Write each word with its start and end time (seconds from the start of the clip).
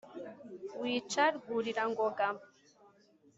wica 0.81 1.23
rwurira-ngoga. 1.37 2.27